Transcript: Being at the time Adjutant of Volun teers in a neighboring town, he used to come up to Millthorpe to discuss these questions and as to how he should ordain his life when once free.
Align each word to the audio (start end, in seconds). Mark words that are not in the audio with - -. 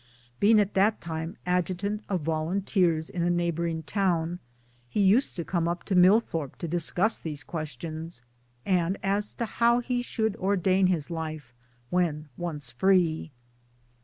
Being 0.39 0.59
at 0.59 0.73
the 0.73 0.95
time 0.99 1.37
Adjutant 1.45 2.03
of 2.09 2.23
Volun 2.23 2.65
teers 2.65 3.07
in 3.07 3.21
a 3.21 3.29
neighboring 3.29 3.83
town, 3.83 4.39
he 4.89 4.99
used 4.99 5.35
to 5.35 5.45
come 5.45 5.67
up 5.67 5.83
to 5.83 5.93
Millthorpe 5.93 6.55
to 6.57 6.67
discuss 6.67 7.19
these 7.19 7.43
questions 7.43 8.23
and 8.65 8.97
as 9.03 9.31
to 9.33 9.45
how 9.45 9.77
he 9.79 10.01
should 10.01 10.35
ordain 10.37 10.87
his 10.87 11.11
life 11.11 11.53
when 11.91 12.29
once 12.35 12.71
free. 12.71 13.29